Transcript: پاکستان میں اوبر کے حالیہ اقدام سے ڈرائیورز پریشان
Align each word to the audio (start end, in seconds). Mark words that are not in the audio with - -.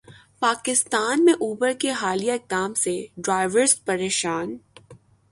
پاکستان 0.39 1.25
میں 1.25 1.33
اوبر 1.33 1.71
کے 1.79 1.91
حالیہ 1.91 2.31
اقدام 2.31 2.73
سے 2.73 3.05
ڈرائیورز 3.17 3.75
پریشان 3.85 4.57